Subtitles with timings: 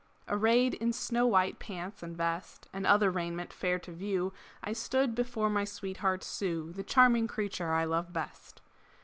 [0.27, 5.13] Arrayed in snow white pants and vest, And other raiment fair to view, I stood
[5.13, 8.61] before my sweetheart Sue The charming creature I love best.